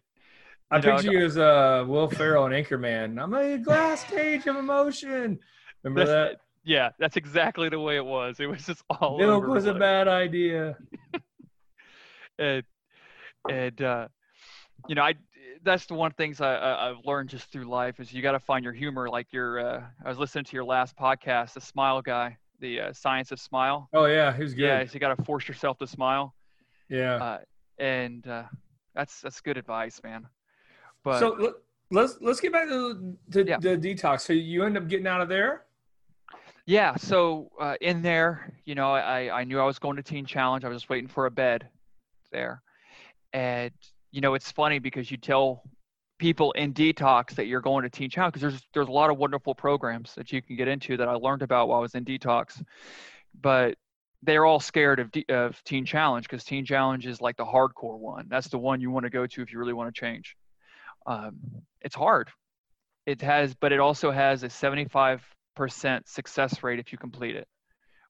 [0.71, 3.23] I know, picture you as uh, Will Ferrell and Anchorman.
[3.23, 5.39] I'm a glass cage of emotion.
[5.85, 6.41] Remember That's- that?
[6.65, 8.41] yeah, that's exactly the way it was.
[8.41, 10.77] It was just all Milk over was a bad idea.
[12.39, 12.65] and
[13.49, 14.09] and uh,
[14.89, 15.15] you know, I
[15.63, 18.63] that's the one things I, I've learned just through life is you got to find
[18.65, 19.09] your humor.
[19.09, 22.93] Like your, uh, I was listening to your last podcast, the Smile Guy, the uh,
[22.93, 23.89] Science of Smile.
[23.93, 24.63] Oh yeah, he was good.
[24.65, 26.35] Yeah, so you got to force yourself to smile,
[26.89, 27.15] Yeah.
[27.17, 27.39] uh,
[27.79, 28.45] and uh,
[28.95, 30.27] that's that's good advice, man.
[31.07, 31.55] But so let-
[31.93, 33.59] let's let's get back to, to Yeah.
[33.61, 34.23] the detox.
[34.23, 35.63] So you end up getting out of there.
[36.67, 40.27] Yeah, so uh, in there, you know, I, I knew I was going to Teen
[40.27, 40.65] Challenge.
[40.65, 41.69] I was just waiting for a bed
[42.33, 42.61] there.
[43.33, 43.71] And,
[44.11, 45.63] you know, it's funny because you tell
[46.19, 49.17] people in detox that you're going to Teen Challenge because there's, there's a lot of
[49.17, 52.05] wonderful programs that you can get into that I learned about while I was in
[52.05, 52.61] detox.
[53.41, 53.77] But
[54.25, 57.97] they're all scared of, D- of Teen Challenge because Teen Challenge is like the hardcore
[57.97, 58.27] one.
[58.29, 60.35] That's the one you want to go to if you really want to change.
[61.07, 61.37] Um,
[61.83, 62.29] it's hard.
[63.07, 67.49] It has, but it also has a 75 percent success rate if you complete it,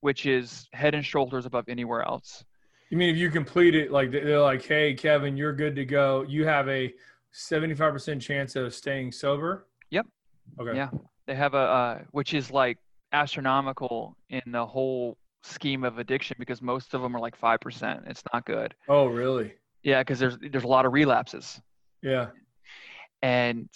[0.01, 2.45] which is head and shoulders above anywhere else.
[2.91, 6.25] You mean if you complete it, like they're like, "Hey, Kevin, you're good to go.
[6.29, 6.93] You have a
[7.33, 10.07] 75% chance of staying sober." Yep.
[10.61, 10.77] Okay.
[10.77, 10.91] Yeah,
[11.27, 12.79] they have a uh, which is like
[13.13, 18.05] astronomical in the whole scheme of addiction because most of them are like five percent.
[18.07, 18.75] It's not good.
[18.89, 19.55] Oh, really?
[19.83, 21.61] Yeah, because there's there's a lot of relapses,
[22.03, 22.29] Yeah.
[23.23, 23.69] And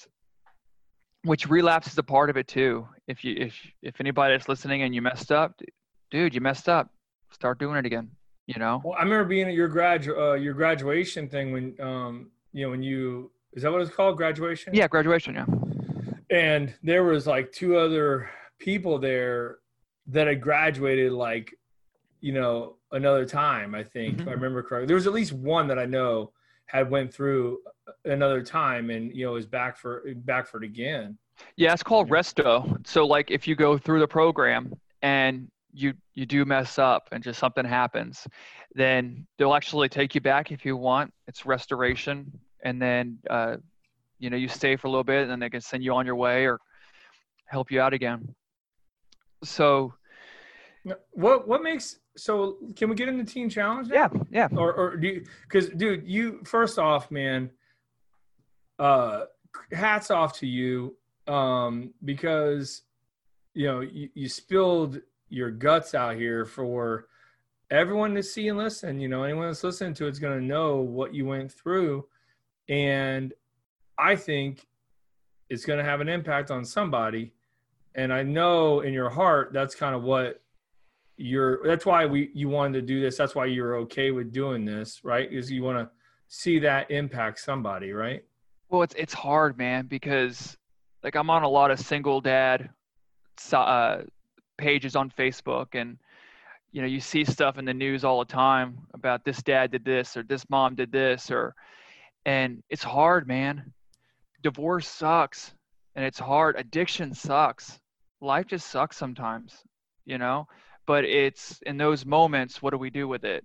[1.24, 2.86] which relapse is a part of it too.
[3.06, 5.60] If you if if anybody that's listening and you messed up,
[6.10, 6.90] dude, you messed up.
[7.32, 8.10] Start doing it again.
[8.46, 8.80] You know.
[8.84, 12.70] Well, I remember being at your grad uh, your graduation thing when um you know
[12.70, 14.74] when you is that what it's called graduation?
[14.74, 15.34] Yeah, graduation.
[15.34, 15.46] Yeah.
[16.30, 19.58] And there was like two other people there
[20.08, 21.54] that had graduated like
[22.20, 23.74] you know another time.
[23.74, 24.34] I think if I Mhm.
[24.34, 24.86] remember correctly.
[24.86, 26.32] There was at least one that I know
[26.66, 27.58] had went through
[28.04, 31.16] another time and you know is back for back for it again.
[31.56, 32.86] Yeah, it's called resto.
[32.86, 37.22] So like if you go through the program and you you do mess up and
[37.22, 38.26] just something happens,
[38.74, 41.12] then they'll actually take you back if you want.
[41.28, 42.30] It's restoration,
[42.64, 43.56] and then uh,
[44.18, 46.04] you know you stay for a little bit, and then they can send you on
[46.06, 46.58] your way or
[47.46, 48.34] help you out again.
[49.44, 49.94] So
[51.12, 52.58] What what makes so?
[52.76, 53.88] Can we get into Teen Challenge?
[53.88, 53.94] Now?
[53.94, 55.24] yeah, yeah, Or or do you?
[55.42, 57.50] Because dude, you first off, man.
[58.80, 59.26] Uh,
[59.72, 60.96] hats off to you.
[61.28, 62.82] Um, because
[63.54, 67.06] you know you, you spilled your guts out here for
[67.70, 68.98] everyone to see and listen.
[68.98, 72.06] You know, anyone that's listening to it's going to know what you went through,
[72.68, 73.32] and
[73.98, 74.66] I think
[75.50, 77.32] it's going to have an impact on somebody.
[77.94, 80.40] And I know in your heart that's kind of what
[81.20, 84.64] you're that's why we you wanted to do this that's why you're okay with doing
[84.64, 85.90] this right is you want to
[86.28, 88.24] see that impact somebody right
[88.70, 90.56] Well, it's it's hard, man, because
[91.02, 92.70] like I'm on a lot of single dad
[93.52, 94.02] uh,
[94.58, 95.98] pages on Facebook, and
[96.72, 99.84] you know you see stuff in the news all the time about this dad did
[99.84, 101.54] this or this mom did this or,
[102.26, 103.72] and it's hard, man.
[104.42, 105.54] Divorce sucks.
[105.96, 106.56] and it's hard.
[106.58, 107.80] Addiction sucks.
[108.20, 109.64] Life just sucks sometimes,
[110.06, 110.46] you know.
[110.86, 113.44] But it's in those moments, what do we do with it?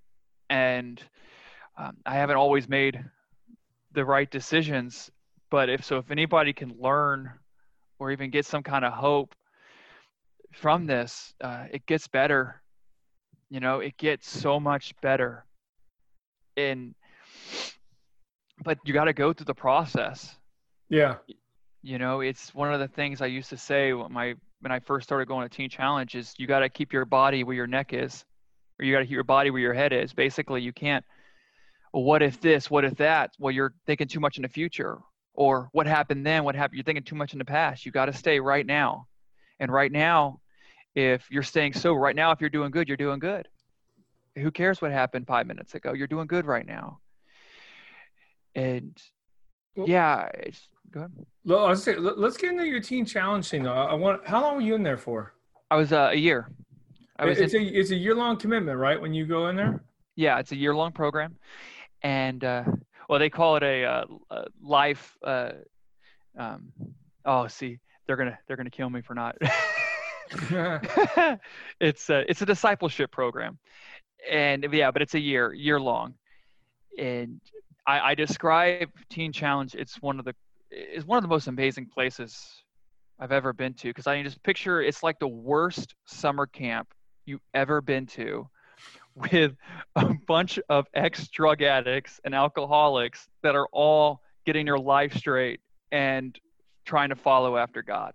[0.49, 1.01] And
[1.77, 3.03] um, I haven't always made
[3.93, 5.11] the right decisions,
[5.49, 7.31] but if so, if anybody can learn
[7.99, 9.36] or even get some kind of hope
[10.51, 12.62] from this, uh, it gets better.
[13.49, 15.45] You know, it gets so much better.
[16.58, 16.95] And
[18.63, 20.36] but you got to go through the process.
[20.89, 21.15] Yeah.
[21.81, 24.79] You know, it's one of the things I used to say when my when I
[24.79, 27.67] first started going to Teen Challenge is you got to keep your body where your
[27.67, 28.25] neck is,
[28.79, 30.13] or you got to keep your body where your head is.
[30.13, 31.05] Basically, you can't.
[31.93, 32.71] Well, what if this?
[32.71, 33.31] What if that?
[33.38, 34.97] Well, you're thinking too much in the future,
[35.36, 36.43] or what happened then?
[36.43, 36.78] What happened?
[36.78, 37.86] You're thinking too much in the past.
[37.86, 39.08] You got to stay right now,
[39.60, 40.39] and right now,
[40.95, 43.48] if you're staying sober, right now, if you're doing good, you're doing good.
[44.36, 45.93] Who cares what happened five minutes ago?
[45.93, 47.00] You're doing good right now.
[48.54, 48.98] And
[49.76, 51.12] yeah, it's, go ahead.
[51.45, 53.63] Well, I was say, let- let's get into your teen challenge thing.
[53.63, 53.74] Though.
[53.74, 54.26] I I want.
[54.28, 55.34] How long were you in there for?
[55.69, 56.50] I was uh, a year.
[57.17, 59.00] I was it's in, a it's a year long commitment, right?
[59.00, 59.84] When you go in there.
[60.15, 61.36] yeah, it's a year long program,
[62.02, 62.63] and uh,
[63.10, 65.18] well, they call it a, uh, a life.
[65.24, 65.52] Uh,
[66.38, 66.72] um,
[67.26, 69.36] oh, see, they're gonna they're gonna kill me for not.
[71.80, 73.58] it's a it's a discipleship program,
[74.30, 76.15] and yeah, but it's a year year long,
[76.98, 77.39] and
[77.88, 79.76] I, I describe Teen Challenge.
[79.76, 80.34] It's one of the
[80.72, 82.38] it's one of the most amazing places
[83.20, 86.88] I've ever been to because I just picture it's like the worst summer camp
[87.26, 88.50] you ever been to,
[89.15, 89.56] with
[89.95, 95.62] a bunch of ex drug addicts and alcoholics that are all getting their life straight
[95.91, 96.38] and
[96.86, 98.13] trying to follow after God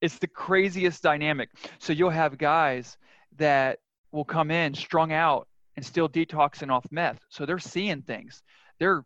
[0.00, 1.50] it's the craziest dynamic.
[1.78, 2.96] So you'll have guys
[3.36, 3.78] that
[4.12, 7.18] will come in strung out and still detoxing off meth.
[7.28, 8.42] So they're seeing things.
[8.78, 9.04] They're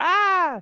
[0.00, 0.60] ah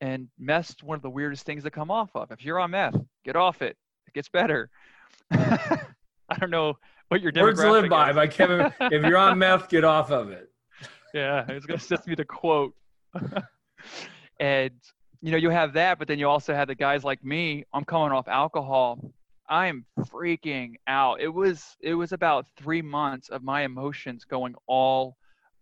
[0.00, 2.30] and meth's one of the weirdest things to come off of.
[2.32, 3.76] If you're on meth, get off it.
[4.08, 4.70] It gets better.
[5.30, 6.74] I don't know
[7.12, 8.16] what your Words to live by is.
[8.16, 8.72] by Kevin.
[8.80, 10.50] if you're on meth, get off of it.
[11.12, 12.74] yeah, it's gonna set me to quote.
[14.40, 14.72] and
[15.20, 17.64] you know, you have that, but then you also have the guys like me.
[17.72, 19.12] I'm coming off alcohol.
[19.48, 21.20] I am freaking out.
[21.20, 25.16] It was it was about three months of my emotions going all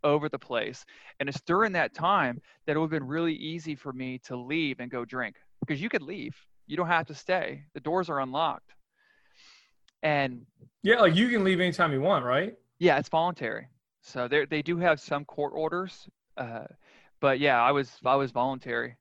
[0.04, 0.84] over the place.
[1.18, 4.36] And it's during that time that it would have been really easy for me to
[4.36, 5.34] leave and go drink.
[5.66, 6.36] Because you could leave.
[6.68, 7.64] You don't have to stay.
[7.74, 8.72] The doors are unlocked.
[10.02, 10.46] And
[10.82, 12.54] Yeah, like you can leave anytime you want, right?
[12.78, 13.68] yeah, it's voluntary.
[14.02, 16.64] So they they do have some court orders, uh,
[17.20, 18.96] but yeah, I was I was voluntary.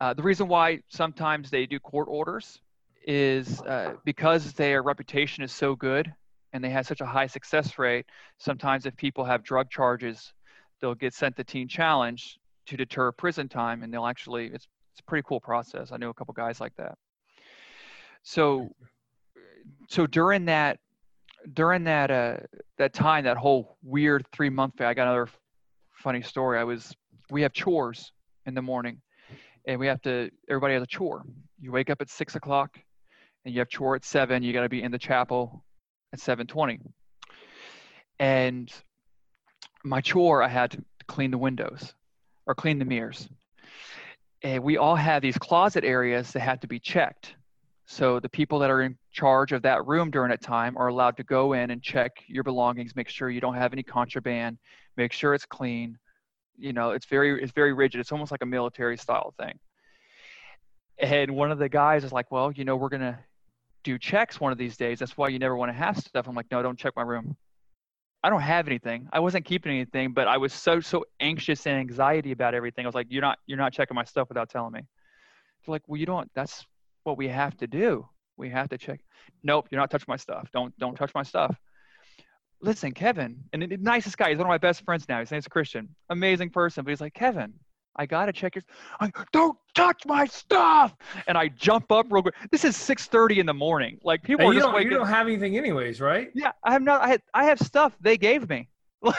[0.00, 2.60] Uh, the reason why sometimes they do court orders
[3.04, 6.12] is uh, because their reputation is so good
[6.52, 8.06] and they have such a high success rate.
[8.38, 10.32] Sometimes if people have drug charges,
[10.80, 15.00] they'll get sent to Teen Challenge to deter prison time, and they'll actually it's it's
[15.00, 15.90] a pretty cool process.
[15.92, 16.96] I know a couple guys like that.
[18.22, 18.70] So
[19.88, 20.78] so during that
[21.54, 22.36] during that uh
[22.78, 25.28] that time that whole weird three month i got another
[25.98, 26.58] funny story.
[26.58, 26.94] I was
[27.30, 28.12] we have chores
[28.46, 29.00] in the morning
[29.66, 31.24] and we have to everybody has a chore.
[31.60, 32.78] You wake up at six o'clock
[33.44, 34.42] and you have chore at seven.
[34.42, 35.64] You got to be in the chapel
[36.12, 36.80] at 7.20
[38.18, 38.72] and
[39.84, 41.92] my chore i had to clean the windows
[42.46, 43.28] or clean the mirrors.
[44.42, 47.34] And we all have these closet areas that have to be checked
[47.90, 51.16] so the people that are in charge of that room during that time are allowed
[51.16, 54.58] to go in and check your belongings, make sure you don't have any contraband,
[54.98, 55.96] make sure it's clean.
[56.58, 57.98] You know, it's very it's very rigid.
[58.00, 59.58] It's almost like a military style thing.
[60.98, 63.18] And one of the guys is like, "Well, you know, we're gonna
[63.84, 64.98] do checks one of these days.
[64.98, 67.38] That's why you never want to have stuff." I'm like, "No, don't check my room.
[68.22, 69.08] I don't have anything.
[69.14, 72.84] I wasn't keeping anything, but I was so so anxious and anxiety about everything.
[72.84, 74.80] I was like, "You're not you're not checking my stuff without telling me."
[75.64, 76.30] They're like, "Well, you don't.
[76.34, 76.66] That's
[77.08, 78.06] what we have to do.
[78.36, 79.00] We have to check.
[79.42, 80.48] Nope, you're not touching my stuff.
[80.52, 81.56] Don't don't touch my stuff.
[82.60, 84.28] Listen, Kevin, and the nicest guy.
[84.28, 85.20] He's one of my best friends now.
[85.20, 85.88] His name's Christian.
[86.10, 86.84] Amazing person.
[86.84, 87.54] But he's like, Kevin,
[87.96, 88.64] I gotta check your.
[89.00, 90.94] I don't touch my stuff.
[91.26, 92.34] And I jump up real quick.
[92.52, 93.98] This is 6:30 in the morning.
[94.04, 96.30] Like people And are you just don't you don't have anything anyways, right?
[96.34, 97.00] Yeah, I have not.
[97.00, 98.68] I had, I have stuff they gave me.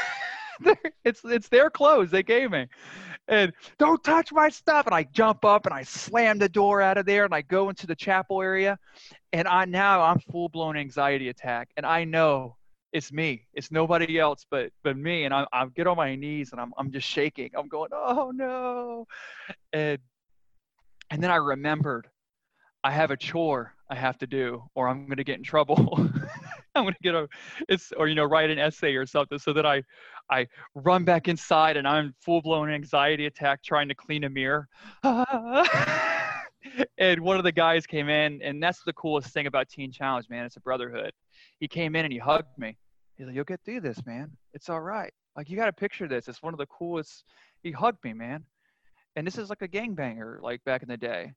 [1.04, 2.68] it's it's their clothes they gave me,
[3.30, 4.88] and don't touch my stuff.
[4.88, 7.70] And I jump up and I slam the door out of there and I go
[7.70, 8.78] into the chapel area,
[9.32, 12.58] and I now I'm full blown anxiety attack, and I know
[12.92, 13.46] it's me.
[13.54, 15.26] It's nobody else but but me.
[15.26, 17.52] And I I get on my knees and I'm I'm just shaking.
[17.56, 19.06] I'm going oh no,
[19.72, 20.00] and
[21.12, 22.08] and then I remembered
[22.84, 26.10] I have a chore I have to do, or I'm gonna get in trouble.
[26.76, 27.28] I'm gonna get a,
[27.68, 29.84] it's or you know write an essay or something, so that I,
[30.30, 34.68] I run back inside and I'm full blown anxiety attack trying to clean a mirror.
[36.98, 40.28] and one of the guys came in, and that's the coolest thing about Teen Challenge,
[40.30, 40.46] man.
[40.46, 41.12] It's a brotherhood.
[41.60, 42.78] He came in and he hugged me.
[43.18, 44.32] He's like, "You'll get through this, man.
[44.54, 45.12] It's all right.
[45.36, 46.28] Like you got to picture this.
[46.28, 47.24] It's one of the coolest."
[47.64, 48.46] He hugged me, man.
[49.16, 51.34] And this is like a gangbanger, like back in the day.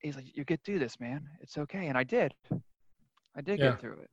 [0.00, 1.26] He's like, "You get through this, man.
[1.40, 2.34] It's okay." And I did.
[3.36, 3.70] I did Yeah.
[3.70, 4.10] get through it.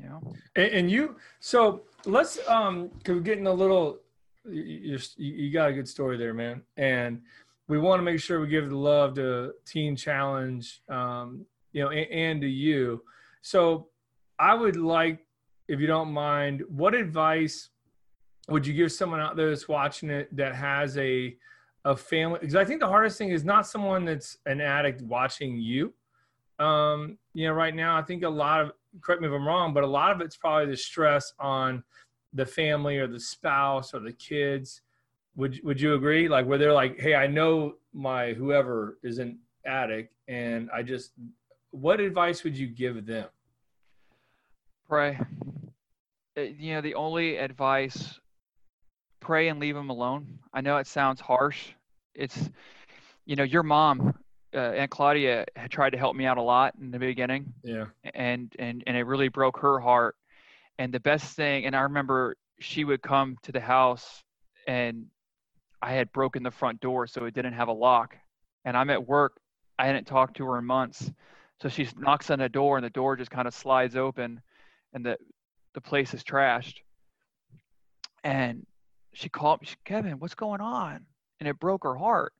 [0.00, 0.34] You know.
[0.56, 4.00] And, and you, so let's, um, cause we're getting a little,
[4.44, 6.62] you, you, you got a good story there, man.
[6.76, 7.22] And
[7.68, 11.90] we want to make sure we give the love to Teen Challenge, um, you know,
[11.90, 13.02] and, and to you.
[13.42, 13.88] So
[14.38, 15.20] I would like,
[15.68, 17.70] if you don't mind, what advice
[18.48, 21.36] would you give someone out there that's watching it that has a,
[21.86, 22.38] a family?
[22.40, 25.94] Because I think the hardest thing is not someone that's an addict watching you.
[26.58, 29.74] Um, you know, right now, I think a lot of, correct me if I'm wrong,
[29.74, 31.82] but a lot of it's probably the stress on
[32.32, 34.82] the family or the spouse or the kids.
[35.36, 36.28] Would would you agree?
[36.28, 41.12] Like where they're like, hey, I know my whoever is an addict, and I just,
[41.70, 43.28] what advice would you give them?
[44.88, 45.18] Pray.
[46.36, 48.20] Uh, You know, the only advice
[49.20, 50.38] pray and leave them alone.
[50.52, 51.72] I know it sounds harsh.
[52.14, 52.50] It's,
[53.24, 54.14] you know, your mom,
[54.54, 57.86] uh, Aunt Claudia, had tried to help me out a lot in the beginning, Yeah,
[58.14, 60.16] and and and it really broke her heart.
[60.78, 64.22] And the best thing, and I remember she would come to the house,
[64.66, 65.06] and
[65.82, 68.16] I had broken the front door, so it didn't have a lock.
[68.64, 69.38] And I'm at work.
[69.78, 71.10] I hadn't talked to her in months,
[71.60, 74.40] so she knocks on the door, and the door just kind of slides open,
[74.92, 75.16] and the
[75.74, 76.78] the place is trashed.
[78.22, 78.66] And
[79.12, 81.06] she called me, she, Kevin, what's going on?
[81.40, 82.32] And it broke her heart.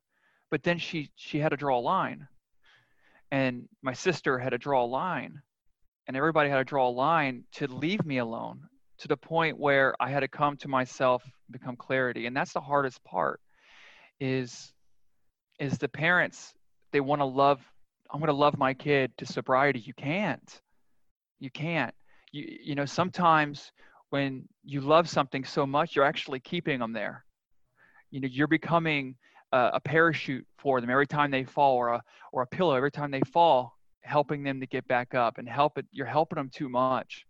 [0.55, 2.29] But then she she had to draw a line.
[3.29, 5.41] And my sister had to draw a line.
[6.07, 8.61] And everybody had to draw a line to leave me alone
[8.99, 12.25] to the point where I had to come to myself, become clarity.
[12.25, 13.41] And that's the hardest part
[14.21, 14.71] is
[15.59, 16.53] is the parents,
[16.93, 17.59] they want to love
[18.09, 19.79] I'm going to love my kid to sobriety.
[19.81, 20.61] You can't.
[21.37, 21.93] You can't.
[22.31, 23.73] You you know, sometimes
[24.09, 27.25] when you love something so much, you're actually keeping them there.
[28.09, 29.17] You know, you're becoming
[29.51, 32.91] a, a parachute for them every time they fall, or a or a pillow every
[32.91, 35.85] time they fall, helping them to get back up and help it.
[35.91, 37.25] You're helping them too much.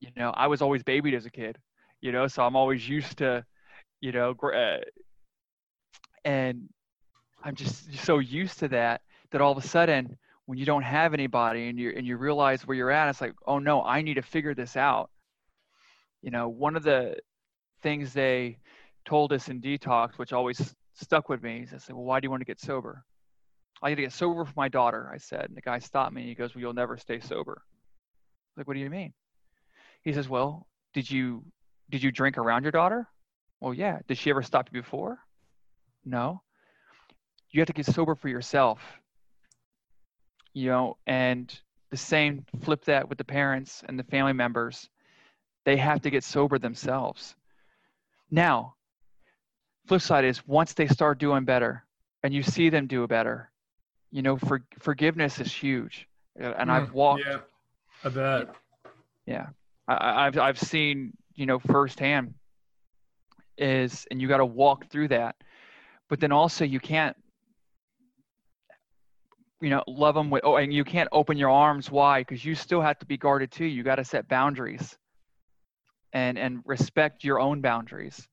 [0.00, 1.58] You know, I was always babied as a kid.
[2.00, 3.44] You know, so I'm always used to,
[4.00, 4.78] you know, uh,
[6.24, 6.68] and
[7.44, 11.14] I'm just so used to that that all of a sudden when you don't have
[11.14, 14.14] anybody and you and you realize where you're at, it's like, oh no, I need
[14.14, 15.10] to figure this out.
[16.20, 17.16] You know, one of the
[17.82, 18.58] things they
[19.04, 22.30] told us in detox, which always stuck with me, I said, well, why do you
[22.30, 23.04] want to get sober?
[23.82, 25.46] I need to get sober for my daughter, I said.
[25.46, 27.62] And the guy stopped me and he goes, well, you'll never stay sober.
[27.62, 27.66] I
[28.50, 29.12] was like, what do you mean?
[30.02, 31.44] He says, well, did you
[31.90, 33.08] did you drink around your daughter?
[33.60, 33.98] Well, yeah.
[34.08, 35.18] Did she ever stop you before?
[36.04, 36.42] No.
[37.50, 38.80] You have to get sober for yourself
[40.54, 44.88] you know and the same flip that with the parents and the family members
[45.64, 47.34] they have to get sober themselves
[48.30, 48.74] now
[49.86, 51.84] flip side is once they start doing better
[52.22, 53.50] and you see them do better
[54.10, 56.06] you know for, forgiveness is huge.
[56.36, 57.38] And i've Mm, walked Yeah,
[58.04, 58.54] I bet.
[59.26, 59.46] yeah.
[59.88, 62.34] I, I- i've i've seen you know firsthand
[63.58, 65.36] is and you got to walk through that
[66.08, 67.16] but then also you can't
[69.60, 72.54] you know love them with oh and you can't open your arms wide because you
[72.54, 73.64] still have to be guarded too.
[73.64, 74.96] You got to set boundaries
[76.12, 78.26] and and respect your own boundaries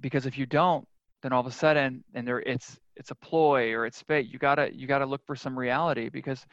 [0.00, 0.86] because if you don't
[1.22, 4.38] then all of a sudden and there it's it's a ploy or it's fake you
[4.38, 6.44] gotta you gotta look for some reality because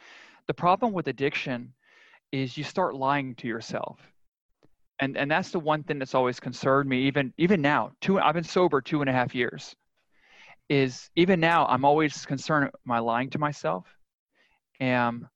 [0.47, 1.73] the problem with addiction
[2.31, 3.99] is you start lying to yourself.
[4.99, 8.33] And and that's the one thing that's always concerned me even even now two i've
[8.33, 9.75] been sober two and a half years
[10.69, 13.85] is even now i'm always concerned am i lying to myself?
[14.79, 15.27] Am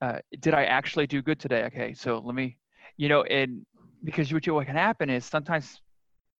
[0.00, 1.64] uh, did i actually do good today?
[1.64, 2.56] Okay so let me
[2.96, 3.66] you know and
[4.04, 5.82] because what, what can happen is sometimes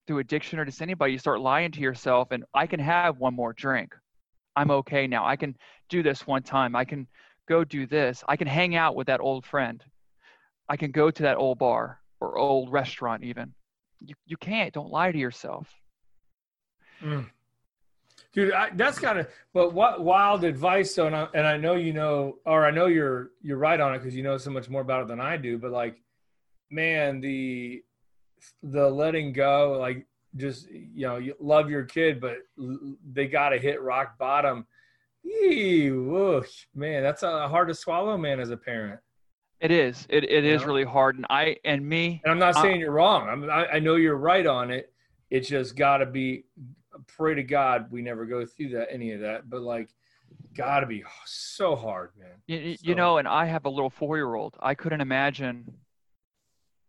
[0.06, 3.34] through addiction or just anybody you start lying to yourself and i can have one
[3.34, 3.94] more drink.
[4.56, 5.26] I'm okay now.
[5.26, 5.56] I can
[5.88, 6.76] do this one time.
[6.76, 7.06] I can
[7.48, 8.22] go do this.
[8.28, 9.82] I can hang out with that old friend.
[10.68, 13.52] I can go to that old bar or old restaurant even.
[14.00, 14.72] You, you can't.
[14.72, 15.68] Don't lie to yourself.
[17.02, 17.28] Mm.
[18.32, 21.74] Dude, I, that's kind of but what wild advice though, and I, and I know
[21.74, 24.68] you know, or I know you're you're right on it because you know so much
[24.68, 25.56] more about it than I do.
[25.58, 26.00] But like,
[26.70, 27.84] man, the
[28.62, 32.38] the letting go, like just you know, you love your kid, but
[33.12, 34.66] they got to hit rock bottom.
[35.24, 39.00] Eee, whoosh, man, that's uh, hard to swallow, man, as a parent.
[39.60, 40.66] it is it, it is Yeah.
[40.66, 43.28] really hard and i and me And I'm not saying you're wrong.
[43.28, 44.92] I'm, I, I know you're right on it.
[45.30, 46.44] It's just got to be.
[47.08, 49.50] Pray to God we never go through that any of that.
[49.50, 49.88] But like,
[50.56, 52.28] gotta be so hard, man.
[52.46, 54.54] You, you- So- you know, and I have a little four year old.
[54.60, 55.72] I couldn't imagine,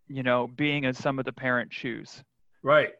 [0.08, 2.24] you know, being in some of the parent shoes,
[2.64, 2.93] Right.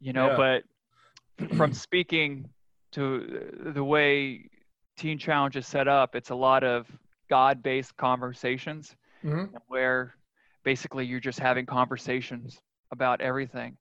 [0.00, 0.36] you know, Yeah.
[0.36, 2.48] but from speaking
[2.92, 4.48] to the way
[4.96, 6.86] Teen Challenge is set up, it's a lot of
[7.28, 10.14] God based conversations hmm where
[10.64, 13.76] basically you're just having conversations about everything.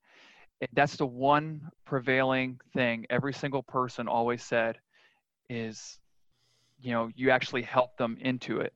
[0.74, 4.78] That's the one prevailing thing every single person always said
[5.50, 6.00] is,
[6.80, 8.74] you know, you actually help them into it,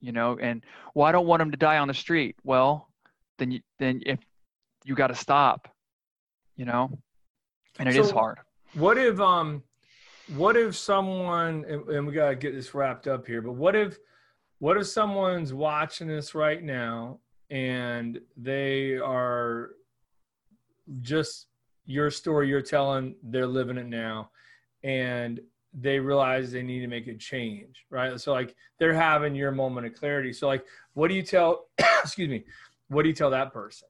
[0.00, 2.36] you know, and well, I don't want them to die on the street.
[2.44, 2.88] Well,
[3.38, 4.18] then you, then if
[4.84, 5.68] you got to stop,
[6.56, 6.90] you know,
[7.78, 8.38] and it is So- hard.
[8.74, 9.62] What if um,
[10.34, 13.96] what if someone and, and we gotta get this wrapped up here, but what if
[14.58, 17.20] what if someone's watching this right now
[17.50, 19.70] and they are
[21.00, 21.46] just
[21.84, 24.30] your story you're telling, they're living it now,
[24.82, 25.40] and
[25.72, 28.18] they realize they need to make a change, right?
[28.20, 30.32] So like they're having your moment of clarity.
[30.32, 30.64] So like,
[30.94, 31.66] what do you tell?
[31.78, 32.44] excuse me.
[32.88, 33.88] What do you tell that person?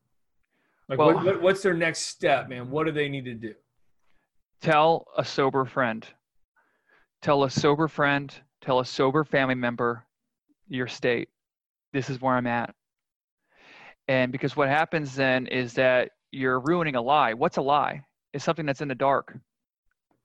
[0.88, 2.70] Like, Well- what, what, what's their next step, man?
[2.70, 3.54] What do they need to do?
[4.62, 6.06] tell a sober friend.
[7.20, 8.34] Tell a sober friend
[8.66, 10.04] tell a sober family member
[10.68, 11.28] your state.
[11.92, 12.74] This is where i'm at.
[14.08, 17.32] And because what happens then is that you're ruining a lie.
[17.32, 18.02] What's a lie?
[18.32, 19.38] It's something that's in the dark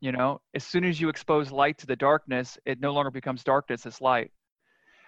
[0.04, 0.42] you know?
[0.56, 4.02] As soon as you expose light to the darkness it no longer becomes darkness it's
[4.02, 4.32] light.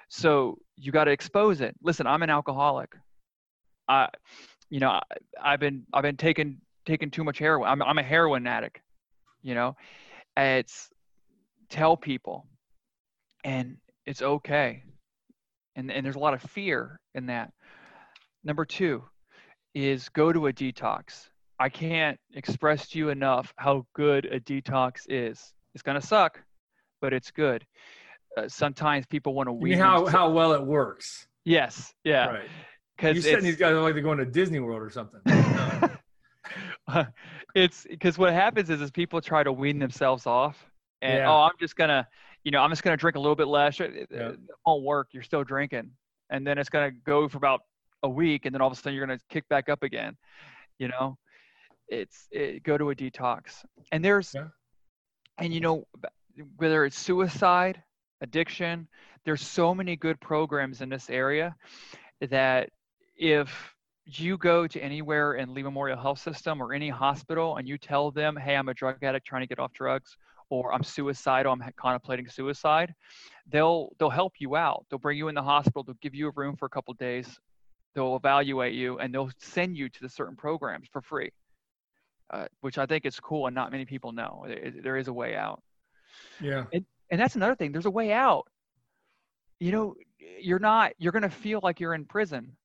[0.09, 1.75] So you got to expose it.
[1.81, 2.93] Listen i'm an alcoholic
[3.87, 4.07] i
[4.69, 5.01] you know I,
[5.41, 7.69] i've been i've been taking taking too much heroin.
[7.69, 8.81] I'm, I'm a heroin addict
[9.41, 9.75] you know?
[10.35, 10.89] It's
[11.69, 12.47] tell people
[13.43, 14.83] and it's okay.
[15.75, 17.51] And and there's a lot of fear in that.
[18.43, 19.03] Number two
[19.75, 21.27] is go to a detox.
[21.59, 25.53] I can't express to you enough how good a detox is.
[25.73, 26.39] It's going to suck
[27.01, 27.65] but it's good.
[28.37, 31.27] Uh, sometimes people want to You mean how, how well it works.
[31.43, 32.27] yes yeah.
[32.27, 32.49] Right.
[33.01, 35.19] You because said these guys are like they're going to Disney World or something.
[37.55, 40.65] it's because what happens is is people try to wean themselves off
[41.01, 41.31] and Yeah.
[41.31, 42.07] oh i'm just gonna
[42.43, 44.29] you know i'm just gonna drink a little bit less it, it- Yeah.
[44.29, 45.91] it won't work you're still drinking
[46.29, 47.61] and then it's gonna go for about
[48.03, 50.17] a week and then all of a sudden you're gonna kick back up again
[50.77, 51.17] you know
[51.87, 54.47] it's it, go to a detox and there's Yeah.
[55.37, 55.87] and you know
[56.57, 57.81] whether it's suicide
[58.21, 58.87] addiction
[59.25, 61.55] there's so many good programs in this area
[62.29, 62.69] that
[63.15, 63.73] if
[64.05, 68.11] you go to anywhere in Lee Memorial Health System or any hospital and you tell
[68.11, 70.17] them, hey, I'm a drug addict trying to get off drugs,
[70.49, 72.93] or I'm suicidal, I'm contemplating suicide,
[73.47, 74.85] they'll they'll help you out.
[74.89, 77.39] They'll bring you in the hospital, they'll give you a room for a couple days,
[77.95, 81.31] they'll evaluate you, and they'll send you to the certain programs for free,
[82.31, 84.43] uh, which I think is cool and not many people know.
[84.47, 85.63] There- there is a way out
[86.41, 86.65] yeah.
[86.71, 88.47] and that's another thing there's a way out
[89.59, 89.95] you know
[90.39, 92.55] you're not you're going to feel like you're in prison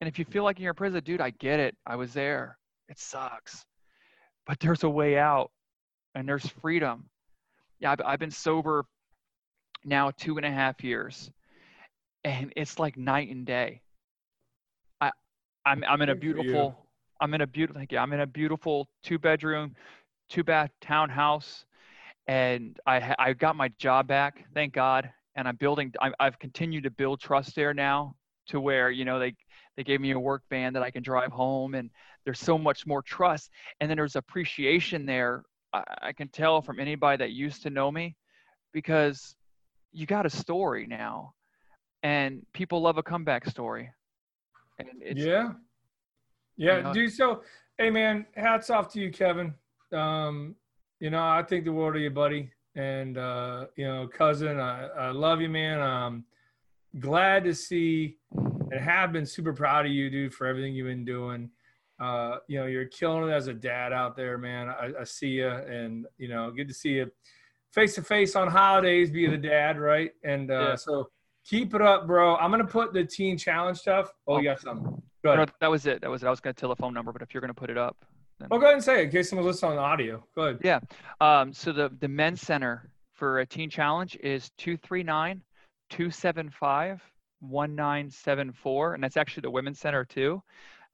[0.00, 2.58] and if you feel like you're in prison dude i get it i was there
[2.88, 3.64] it sucks
[4.46, 5.50] but there's a way out
[6.14, 7.08] and there's freedom
[7.80, 8.84] yeah i've, I've been sober
[9.84, 11.30] now two and a half years
[12.24, 13.82] and it's like night and day
[15.00, 15.10] i
[15.66, 16.32] i'm, I'm in a Good for you.
[16.34, 16.86] beautiful
[17.20, 17.98] i'm in a beautiful thank you.
[17.98, 19.74] i'm in a beautiful two bedroom
[20.28, 21.64] two bath townhouse
[22.26, 25.10] and I I got my job back, thank God.
[25.36, 25.92] And I'm building.
[26.20, 28.14] I've continued to build trust there now,
[28.46, 29.34] to where you know they
[29.76, 31.90] they gave me a work van that I can drive home, and
[32.24, 33.50] there's so much more trust.
[33.80, 35.44] And then there's appreciation there.
[35.72, 38.16] I, I can tell from anybody that used to know me,
[38.72, 39.34] because
[39.92, 41.34] you got a story now,
[42.02, 43.90] and people love a comeback story.
[44.78, 45.52] And it's, yeah.
[46.56, 47.12] Yeah, you know- dude.
[47.12, 47.42] So,
[47.78, 49.54] hey, man, hats off to you, Kevin.
[49.92, 50.54] Um,
[51.00, 52.50] you know, I think the world of you, buddy.
[52.76, 55.80] And, uh, you know, cousin, I, I love you, man.
[55.80, 56.24] Um,
[56.98, 58.16] glad to see
[58.70, 61.50] and have been super proud of you, dude, for everything you've been doing.
[62.00, 64.68] Uh, you know, you're killing it as a dad out there, man.
[64.68, 67.10] I, I see you, and you know, good to see you
[67.72, 70.10] face to face on holidays, be a dad, right?
[70.24, 70.74] And uh, Yeah.
[70.76, 71.08] so
[71.44, 72.36] keep it up, bro.
[72.36, 74.12] I'm gonna put the teen challenge stuff.
[74.26, 75.00] Oh, you got something?
[75.24, 76.00] Go No, that was it.
[76.02, 76.26] That was it.
[76.26, 77.78] I was going to tell the phone number, but if you're going to put it
[77.78, 77.96] up,
[78.38, 80.22] then Oh, go ahead and say it in case someone's listening on the audio.
[80.34, 80.58] Go ahead.
[80.62, 80.80] Yeah.
[81.22, 85.40] Um, so the, the men's center for a teen challenge is 239
[85.88, 87.00] 275
[87.48, 88.94] 1974.
[88.94, 90.42] And that's actually the women's center too.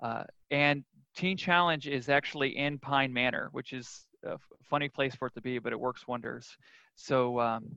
[0.03, 0.85] Uh, and
[1.17, 5.35] teen challenge is actually in Pine Manor, which is a f- funny place for it
[5.35, 6.57] to be, but it works wonders.
[6.95, 7.69] So, um,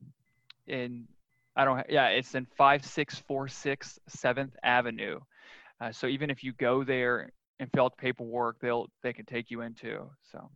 [0.66, 1.06] in,
[1.56, 5.20] I don't, yeah, it's in 5646 7th Avenue.
[5.80, 9.50] Uh, so even if you go there and fill out paperwork, they'll, they can take
[9.50, 10.08] you into.
[10.30, 10.50] So.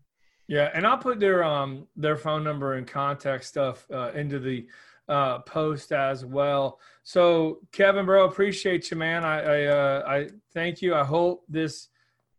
[0.49, 4.67] Yeah, and I'll put their um their phone number and contact stuff uh, into the
[5.09, 6.79] uh, post as well.
[7.03, 9.25] So Kevin, bro, appreciate you, man.
[9.25, 10.95] I I, uh, I thank you.
[10.95, 11.89] I hope this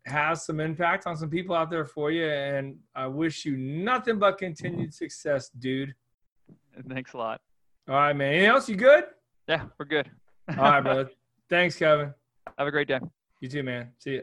[0.06, 4.20] has some impact on some people out there for you, and I wish you nothing
[4.20, 5.94] but continued success, dude.
[6.88, 7.42] Thanks a lot.
[7.88, 8.34] All right, man.
[8.34, 8.70] Anything else?
[8.70, 9.06] You good?
[9.48, 10.10] Yeah, we're good.
[10.50, 11.10] All right, brother.
[11.50, 12.14] Thanks, Kevin.
[12.58, 13.00] Have a great day.
[13.42, 13.90] You too, man.
[13.98, 14.22] See you.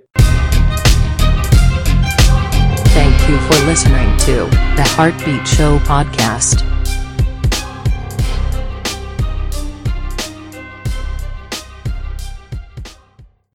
[2.97, 6.76] Thank you for listening to the Heartbeat Show podcast.